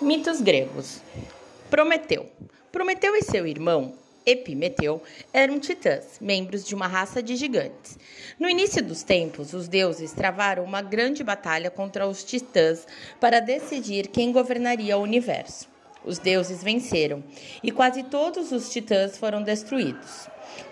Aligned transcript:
Mitos 0.00 0.40
gregos. 0.40 1.02
Prometeu. 1.68 2.26
Prometeu 2.72 3.14
e 3.14 3.22
seu 3.22 3.46
irmão, 3.46 3.92
Epimeteu, 4.24 5.02
eram 5.30 5.60
titãs, 5.60 6.16
membros 6.18 6.66
de 6.66 6.74
uma 6.74 6.86
raça 6.86 7.22
de 7.22 7.36
gigantes. 7.36 7.98
No 8.38 8.48
início 8.48 8.82
dos 8.82 9.02
tempos, 9.02 9.52
os 9.52 9.68
deuses 9.68 10.12
travaram 10.12 10.64
uma 10.64 10.80
grande 10.80 11.22
batalha 11.22 11.70
contra 11.70 12.06
os 12.06 12.24
titãs 12.24 12.86
para 13.20 13.40
decidir 13.40 14.08
quem 14.08 14.32
governaria 14.32 14.96
o 14.96 15.02
universo. 15.02 15.68
Os 16.02 16.18
deuses 16.18 16.64
venceram 16.64 17.22
e 17.62 17.70
quase 17.70 18.02
todos 18.04 18.52
os 18.52 18.70
titãs 18.70 19.18
foram 19.18 19.42
destruídos. 19.42 20.28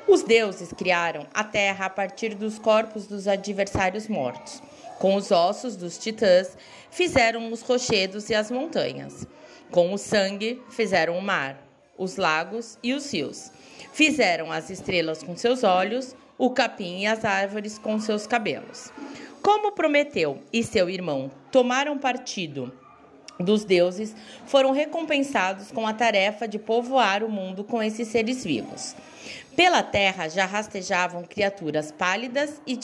Os 0.07 0.23
deuses 0.23 0.73
criaram 0.73 1.27
a 1.35 1.45
terra 1.45 1.85
a 1.85 1.91
partir 1.91 2.35
dos 2.35 2.59
corpos 2.59 3.07
dos 3.07 3.29
adversários 3.29 4.09
mortos. 4.09 4.63
Com 4.99 5.15
os 5.15 5.31
ossos 5.31 5.77
dos 5.77 5.97
titãs, 5.97 6.57
fizeram 6.91 7.53
os 7.53 7.63
rochedos 7.63 8.29
e 8.31 8.35
as 8.35 8.51
montanhas. 8.51 9.27
Com 9.71 9.93
o 9.93 9.99
sangue, 9.99 10.61
fizeram 10.71 11.17
o 11.17 11.23
mar, 11.23 11.63
os 11.97 12.17
lagos 12.17 12.79
e 12.83 12.93
os 12.95 13.13
rios. 13.13 13.53
Fizeram 13.93 14.51
as 14.51 14.71
estrelas 14.71 15.23
com 15.23 15.37
seus 15.37 15.63
olhos, 15.63 16.17
o 16.37 16.51
capim 16.51 17.01
e 17.01 17.07
as 17.07 17.25
árvores 17.25 17.79
com 17.79 17.99
seus 18.01 18.27
cabelos. 18.27 18.93
Como 19.43 19.73
Prometeu 19.73 20.43
e 20.53 20.65
seu 20.65 20.91
irmão 20.91 21.31
tomaram 21.53 21.97
partido 21.97 22.73
dos 23.39 23.65
deuses, 23.65 24.17
foram 24.47 24.73
recompensados 24.73 25.71
com 25.71 25.87
a 25.87 25.93
tarefa 25.93 26.49
de 26.49 26.59
povoar 26.59 27.23
o 27.23 27.29
mundo 27.29 27.63
com 27.63 27.81
esses 27.81 28.09
seres 28.09 28.45
vivos. 28.45 28.97
Pela 29.55 29.83
terra 29.83 30.29
já 30.29 30.45
rastejavam 30.45 31.23
criaturas 31.23 31.93
pálidas 31.93 32.61
e, 32.67 32.77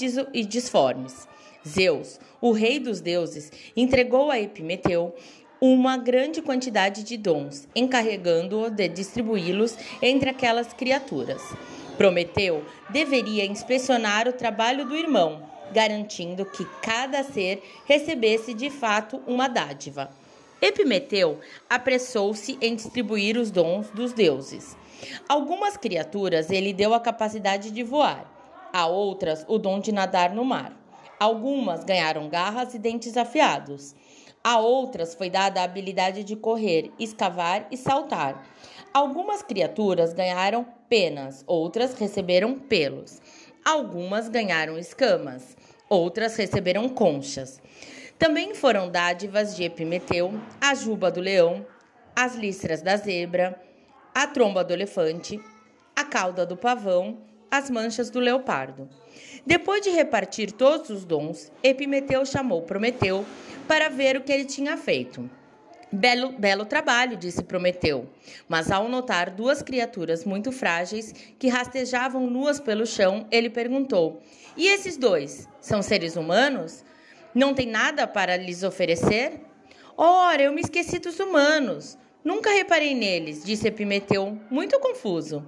disformes. 0.45 1.27
Zeus, 1.67 2.21
o 2.41 2.53
rei 2.53 2.79
dos 2.79 3.01
deuses, 3.01 3.51
entregou 3.77 4.31
a 4.31 4.39
Epimeteu 4.39 5.15
uma 5.61 5.97
grande 5.97 6.43
quantidade 6.43 7.03
de 7.03 7.17
dons, 7.17 7.67
encarregando-o 7.75 8.69
de 8.69 8.87
distribuí-los 8.87 9.77
entre 10.03 10.29
aquelas 10.29 10.75
criaturas. 10.75 11.43
Prometeu 11.97 12.63
deveria 12.91 13.47
inspecionar 13.47 14.29
o 14.29 14.33
trabalho 14.33 14.85
do 14.85 14.95
irmão, 14.95 15.43
garantindo 15.73 16.45
que 16.45 16.67
cada 16.83 17.23
ser 17.23 17.63
recebesse 17.87 18.53
de 18.53 18.69
fato 18.69 19.23
uma 19.27 19.49
dádiva. 19.49 20.11
Epimeteu 20.61 21.41
apressou-se 21.69 22.59
em 22.61 22.75
distribuir 22.75 23.39
os 23.39 23.51
dons 23.51 23.89
dos 23.91 24.13
deuses. 24.13 24.77
Algumas 25.27 25.79
criaturas 25.79 26.51
ele 26.51 26.75
deu 26.75 26.93
a 26.93 27.01
capacidade 27.01 27.71
de 27.71 27.83
voar, 27.83 28.31
a 28.73 28.87
outras 28.87 29.47
o 29.49 29.59
dom 29.59 29.81
de 29.81 29.93
nadar 29.93 30.35
no 30.35 30.45
mar. 30.45 30.84
Algumas 31.19 31.85
ganharam 31.85 32.29
garras 32.29 32.75
e 32.75 32.79
dentes 32.79 33.17
afiados. 33.17 33.95
A 34.43 34.59
outras 34.59 35.15
foi 35.15 35.31
dada 35.31 35.61
a 35.61 35.65
habilidade 35.65 36.23
de 36.23 36.37
correr, 36.37 36.93
escavar 36.99 37.67
e 37.71 37.77
saltar. 37.77 38.47
Algumas 38.93 39.43
criaturas 39.43 40.13
ganharam 40.13 40.67
penas, 40.89 41.43
outras 41.47 41.95
receberam 41.95 42.59
pelos. 42.59 43.23
Algumas 43.65 44.29
ganharam 44.29 44.77
escamas, 44.77 45.57
outras 45.89 46.37
receberam 46.37 46.89
conchas. 46.89 47.61
Também 48.19 48.55
foram 48.55 48.91
dádivas 48.91 49.57
de 49.57 49.65
Epimeteu 49.65 50.33
a 50.61 50.75
juba 50.75 51.11
do 51.11 51.21
leão, 51.21 51.67
as 52.15 52.35
listras 52.37 52.83
da 52.83 52.97
zebra, 52.97 53.61
a 54.15 54.27
tromba 54.27 54.63
do 54.63 54.73
elefante, 54.73 55.41
a 55.97 56.05
cauda 56.05 56.45
do 56.47 56.57
pavão, 56.57 57.19
as 57.57 57.71
manchas 57.71 58.11
do 58.11 58.21
leopardo. 58.21 58.89
Depois 59.47 59.83
de 59.83 59.91
repartir 59.91 60.53
todos 60.53 60.91
os 60.91 61.05
dons, 61.05 61.53
Epimeteu 61.63 62.25
chamou 62.25 62.63
Prometeu 62.63 63.25
para 63.69 63.89
ver 63.89 64.17
o 64.17 64.23
que 64.23 64.33
ele 64.33 64.45
tinha 64.45 64.77
feito. 64.77 65.29
Belo, 65.93 66.33
belo 66.33 66.65
trabalho, 66.65 67.17
disse 67.17 67.43
Prometeu. 67.45 68.09
Mas 68.49 68.71
ao 68.71 68.89
notar 68.89 69.31
duas 69.31 69.63
criaturas 69.63 70.25
muito 70.25 70.51
frágeis 70.51 71.15
que 71.39 71.49
rastejavam 71.49 72.29
nuas 72.29 72.59
pelo 72.59 72.87
chão, 72.87 73.27
ele 73.31 73.49
perguntou: 73.49 74.21
E 74.57 74.67
esses 74.67 74.97
dois? 74.97 75.49
São 75.61 75.83
seres 75.83 76.17
humanos? 76.17 76.85
Não 77.35 77.55
tem 77.55 77.67
nada 77.67 78.07
para 78.07 78.37
lhes 78.37 78.63
oferecer? 78.63 79.41
Ora, 79.97 80.43
eu 80.43 80.53
me 80.53 80.61
esqueci 80.61 80.99
dos 80.99 81.21
humanos. 81.21 81.97
Nunca 82.25 82.51
reparei 82.51 82.95
neles, 82.95 83.45
disse 83.45 83.69
Epimeteu, 83.69 84.39
muito 84.51 84.81
confuso. 84.81 85.45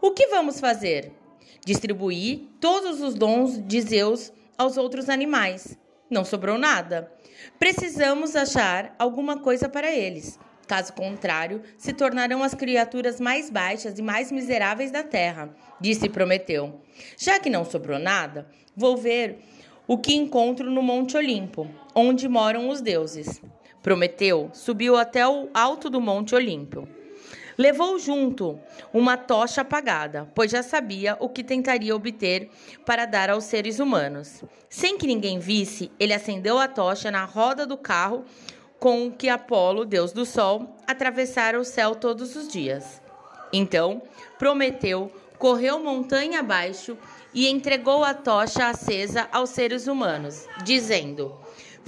O 0.00 0.10
que 0.10 0.26
vamos 0.26 0.60
fazer? 0.60 1.12
Distribuir 1.64 2.40
todos 2.60 3.00
os 3.00 3.14
dons 3.14 3.62
de 3.66 3.80
Zeus 3.80 4.32
aos 4.56 4.76
outros 4.76 5.08
animais. 5.08 5.76
Não 6.10 6.24
sobrou 6.24 6.58
nada. 6.58 7.12
Precisamos 7.58 8.34
achar 8.34 8.94
alguma 8.98 9.38
coisa 9.38 9.68
para 9.68 9.90
eles. 9.90 10.38
Caso 10.66 10.92
contrário, 10.92 11.62
se 11.78 11.92
tornarão 11.92 12.42
as 12.42 12.54
criaturas 12.54 13.18
mais 13.18 13.48
baixas 13.48 13.98
e 13.98 14.02
mais 14.02 14.30
miseráveis 14.30 14.90
da 14.90 15.02
terra, 15.02 15.54
disse 15.80 16.10
Prometeu. 16.10 16.82
Já 17.16 17.38
que 17.38 17.48
não 17.48 17.64
sobrou 17.64 17.98
nada, 17.98 18.46
vou 18.76 18.96
ver 18.96 19.38
o 19.86 19.96
que 19.96 20.14
encontro 20.14 20.70
no 20.70 20.82
Monte 20.82 21.16
Olimpo, 21.16 21.66
onde 21.94 22.28
moram 22.28 22.68
os 22.68 22.82
deuses. 22.82 23.40
Prometeu 23.82 24.50
subiu 24.52 24.96
até 24.96 25.26
o 25.26 25.48
alto 25.54 25.88
do 25.88 26.00
Monte 26.00 26.34
Olímpio. 26.34 26.86
Levou 27.58 27.98
junto 27.98 28.56
uma 28.94 29.16
tocha 29.16 29.62
apagada, 29.62 30.30
pois 30.32 30.52
já 30.52 30.62
sabia 30.62 31.16
o 31.18 31.28
que 31.28 31.42
tentaria 31.42 31.96
obter 31.96 32.48
para 32.86 33.04
dar 33.04 33.30
aos 33.30 33.44
seres 33.44 33.80
humanos. 33.80 34.44
Sem 34.70 34.96
que 34.96 35.08
ninguém 35.08 35.40
visse, 35.40 35.90
ele 35.98 36.14
acendeu 36.14 36.56
a 36.56 36.68
tocha 36.68 37.10
na 37.10 37.24
roda 37.24 37.66
do 37.66 37.76
carro 37.76 38.24
com 38.78 39.10
que 39.10 39.28
Apolo, 39.28 39.84
deus 39.84 40.12
do 40.12 40.24
sol, 40.24 40.76
atravessara 40.86 41.58
o 41.58 41.64
céu 41.64 41.96
todos 41.96 42.36
os 42.36 42.46
dias. 42.46 43.02
Então, 43.52 44.02
Prometeu 44.38 45.10
correu 45.36 45.80
montanha 45.80 46.38
abaixo 46.38 46.96
e 47.34 47.48
entregou 47.48 48.04
a 48.04 48.14
tocha 48.14 48.68
acesa 48.68 49.28
aos 49.32 49.50
seres 49.50 49.88
humanos, 49.88 50.46
dizendo: 50.62 51.36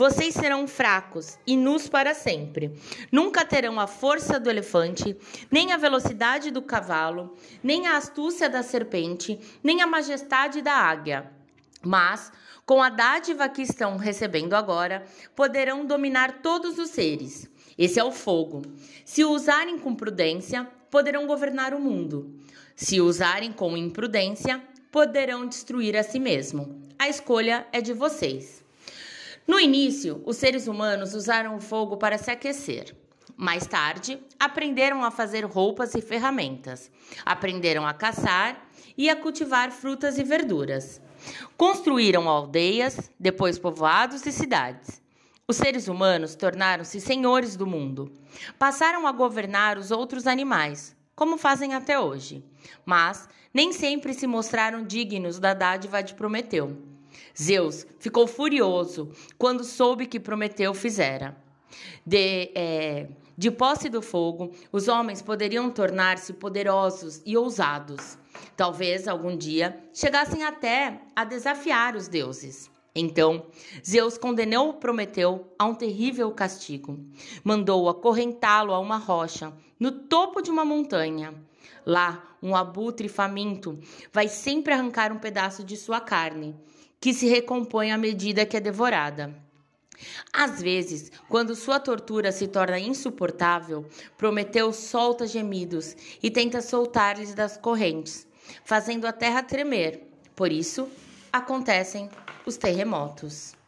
vocês 0.01 0.33
serão 0.33 0.67
fracos 0.67 1.39
e 1.47 1.59
nus 1.59 1.87
para 1.87 2.15
sempre. 2.15 2.73
Nunca 3.13 3.45
terão 3.45 3.79
a 3.79 3.87
força 3.87 4.41
do 4.41 4.49
elefante, 4.49 5.15
nem 5.51 5.75
a 5.75 5.77
velocidade 5.77 6.51
do 6.51 6.63
cavalo, 6.63 7.37
nem 7.63 7.87
a 7.87 7.99
astúcia 7.99 8.49
da 8.49 8.63
serpente, 8.63 9.39
nem 9.63 9.83
a 9.83 9.87
majestade 9.87 10.63
da 10.63 10.73
águia. 10.73 11.31
Mas, 11.85 12.33
com 12.65 12.83
a 12.83 12.89
dádiva 12.89 13.47
que 13.47 13.61
estão 13.61 13.99
recebendo 13.99 14.55
agora, 14.55 15.05
poderão 15.37 15.85
dominar 15.85 16.41
todos 16.41 16.79
os 16.79 16.89
seres. 16.89 17.47
Esse 17.77 18.01
é 18.01 18.05
o 18.05 18.11
fogo. 18.11 18.63
Se 19.05 19.23
o 19.23 19.31
usarem 19.31 19.79
com 19.79 19.95
prudência, 19.95 20.67
poderão 20.91 21.27
governar 21.27 21.75
o 21.75 21.79
mundo. 21.79 22.41
Se 22.75 23.03
o 23.03 23.05
usarem 23.05 23.53
com 23.53 23.77
imprudência, 23.77 24.63
poderão 24.91 25.47
destruir 25.47 25.95
a 25.95 26.03
si 26.03 26.19
mesmo. 26.19 26.81
A 26.99 27.07
escolha 27.07 27.67
é 27.71 27.83
de 27.83 27.93
vocês. 27.93 28.61
No 29.51 29.59
início, 29.59 30.23
os 30.25 30.37
seres 30.37 30.69
humanos 30.69 31.13
usaram 31.13 31.57
o 31.57 31.61
fogo 31.61 31.97
para 31.97 32.17
se 32.17 32.31
aquecer. 32.31 32.95
Mais 33.37 33.67
tarde, 33.67 34.17
aprenderam 34.39 35.03
a 35.03 35.11
fazer 35.11 35.45
roupas 35.45 35.93
e 35.97 36.01
ferramentas. 36.01 36.89
Aprenderam 37.27 37.85
a 37.85 37.93
caçar 37.93 38.65
e 38.97 39.11
a 39.11 39.17
cultivar 39.17 39.73
frutas 39.73 40.19
e 40.19 40.23
verduras. 40.23 41.03
Construíram 41.57 42.29
aldeias, 42.29 43.11
depois 43.19 43.59
povoados 43.59 44.25
e 44.25 44.31
cidades. 44.31 45.03
Os 45.49 45.57
seres 45.57 45.89
humanos 45.89 46.37
tornaram-se 46.37 47.01
senhores 47.01 47.57
do 47.57 47.67
mundo. 47.67 48.09
Passaram 48.57 49.05
a 49.05 49.11
governar 49.11 49.79
os 49.79 49.91
outros 49.91 50.29
animais, 50.29 50.95
como 51.17 51.37
fazem 51.37 51.75
até 51.75 51.99
hoje. 51.99 52.45
Mas 52.87 53.29
nem 53.53 53.73
sempre 53.73 54.15
se 54.15 54.29
mostraram 54.29 54.85
dignos 54.85 55.41
da 55.41 55.55
dádiva 55.55 56.01
de 56.05 56.15
Prometeu. 56.15 56.89
Zeus 57.41 57.87
ficou 57.99 58.27
furioso 58.27 59.11
quando 59.39 59.65
soube 59.65 60.07
que 60.07 60.21
Prometeu 60.21 60.75
fizera. 60.75 61.37
De, 62.05 62.51
é, 62.55 63.09
de 63.37 63.51
posse 63.51 63.89
do 63.89 64.03
fogo, 64.03 64.51
os 64.73 64.89
homens 64.89 65.23
poderiam 65.23 65.71
tornar-se 65.71 66.33
poderosos 66.33 67.23
e 67.25 67.37
ousados. 67.37 68.19
Talvez 68.57 69.09
algum 69.09 69.37
dia 69.37 69.79
chegassem 69.93 70.45
até 70.45 71.01
a 71.15 71.25
desafiar 71.25 71.97
os 71.97 72.09
deuses. 72.09 72.71
Então, 72.95 73.47
Zeus 73.87 74.19
condenou 74.19 74.75
Prometeu 74.75 75.55
a 75.59 75.65
um 75.65 75.75
terrível 75.75 76.31
castigo. 76.33 76.99
Mandou 77.45 77.89
acorrentá-lo 77.89 78.75
a 78.75 78.79
uma 78.79 78.97
rocha, 78.97 79.53
no 79.79 79.93
topo 79.93 80.43
de 80.43 80.51
uma 80.51 80.65
montanha. 80.65 81.33
Lá, 81.87 82.37
um 82.43 82.57
abutre 82.57 83.09
faminto 83.09 83.79
vai 84.13 84.29
sempre 84.29 84.75
arrancar 84.75 85.13
um 85.13 85.19
pedaço 85.19 85.63
de 85.63 85.77
sua 85.77 86.01
carne 86.01 86.55
que 87.01 87.15
se 87.15 87.27
recompõe 87.27 87.91
à 87.91 87.99
medida 87.99 88.45
que 88.45 88.57
é 88.57 88.61
devorada. 88.61 89.35
Às 90.33 90.63
vezes, 90.63 91.11
quando 91.29 91.55
sua 91.55 91.79
tortura 91.79 92.33
se 92.33 92.47
torna 92.47 92.79
insuportável, 92.79 93.87
Prometeu 94.17 94.73
solta 94.73 95.27
gemidos 95.27 95.97
e 96.23 96.31
tenta 96.31 96.63
soltar-lhes 96.63 97.35
das 97.35 97.57
correntes, 97.57 98.27
fazendo 98.65 99.07
a 99.07 99.13
terra 99.13 99.43
tremer. 99.43 100.07
Por 100.35 100.51
isso, 100.51 100.89
acontecem 101.33 102.09
os 102.47 102.57
terremotos. 102.57 103.60